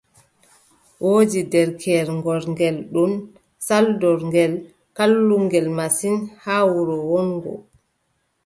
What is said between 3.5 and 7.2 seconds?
saldorngel, kallungel masin haa wuro